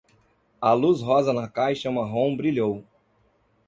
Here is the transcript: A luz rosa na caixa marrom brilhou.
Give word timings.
A 0.59 0.73
luz 0.73 0.99
rosa 1.03 1.31
na 1.31 1.47
caixa 1.47 1.91
marrom 1.91 2.35
brilhou. 2.35 2.83